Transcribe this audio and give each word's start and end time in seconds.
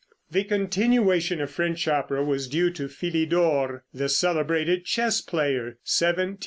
The 0.31 0.43
continuation 0.45 1.39
of 1.41 1.51
French 1.51 1.87
opera 1.87 2.25
was 2.25 2.47
due 2.47 2.71
to 2.71 2.87
Philidor, 2.87 3.83
the 3.93 4.09
celebrated 4.09 4.83
chess 4.83 5.21
player 5.21 5.77
(1726 5.83 5.89
1795). 6.01 6.37